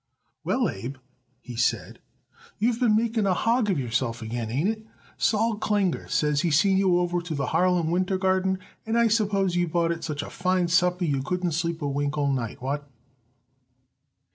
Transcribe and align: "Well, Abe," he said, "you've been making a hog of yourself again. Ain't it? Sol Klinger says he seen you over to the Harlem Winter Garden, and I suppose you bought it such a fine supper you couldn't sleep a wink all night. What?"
"Well, 0.43 0.67
Abe," 0.67 0.95
he 1.41 1.55
said, 1.55 1.99
"you've 2.57 2.79
been 2.79 2.95
making 2.95 3.27
a 3.27 3.35
hog 3.35 3.69
of 3.69 3.77
yourself 3.77 4.23
again. 4.23 4.49
Ain't 4.49 4.69
it? 4.69 4.87
Sol 5.15 5.57
Klinger 5.57 6.07
says 6.07 6.41
he 6.41 6.49
seen 6.49 6.79
you 6.79 6.97
over 6.97 7.21
to 7.21 7.35
the 7.35 7.45
Harlem 7.45 7.91
Winter 7.91 8.17
Garden, 8.17 8.57
and 8.83 8.97
I 8.97 9.07
suppose 9.07 9.55
you 9.55 9.67
bought 9.67 9.91
it 9.91 10.03
such 10.03 10.23
a 10.23 10.31
fine 10.31 10.69
supper 10.69 11.05
you 11.05 11.21
couldn't 11.21 11.51
sleep 11.51 11.83
a 11.83 11.87
wink 11.87 12.17
all 12.17 12.33
night. 12.33 12.63
What?" 12.63 12.89